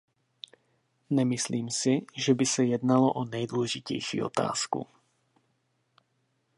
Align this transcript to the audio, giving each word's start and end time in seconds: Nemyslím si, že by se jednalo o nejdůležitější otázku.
Nemyslím 1.09 1.69
si, 1.69 2.05
že 2.17 2.33
by 2.33 2.45
se 2.45 2.65
jednalo 2.65 3.13
o 3.13 3.25
nejdůležitější 3.25 4.21
otázku. 4.21 4.87